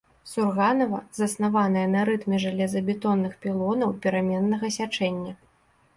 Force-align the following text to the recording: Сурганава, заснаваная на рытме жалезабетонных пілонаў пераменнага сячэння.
Сурганава, 0.31 0.99
заснаваная 1.17 1.83
на 1.95 2.01
рытме 2.09 2.37
жалезабетонных 2.45 3.37
пілонаў 3.45 3.95
пераменнага 4.07 4.75
сячэння. 4.79 5.33